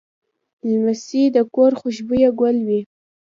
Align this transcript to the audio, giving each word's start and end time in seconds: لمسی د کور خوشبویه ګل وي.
لمسی 0.69 1.23
د 1.35 1.37
کور 1.55 1.71
خوشبویه 1.79 2.29
ګل 2.39 2.57
وي. 2.67 2.81